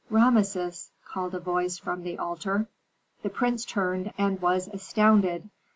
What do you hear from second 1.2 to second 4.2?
a voice from the altar. The prince turned